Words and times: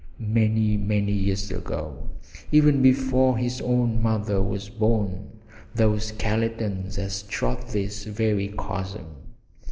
Many, 0.33 0.77
many 0.77 1.11
years 1.11 1.51
ago, 1.51 2.09
even 2.51 2.81
before 2.81 3.37
his 3.37 3.61
own 3.61 4.01
mother 4.01 4.41
was 4.41 4.67
born, 4.67 5.29
those 5.75 6.05
skeletons 6.05 6.95
had 6.95 7.13
trod 7.29 7.67
this 7.67 8.05
very 8.05 8.47
chasm. 8.47 9.05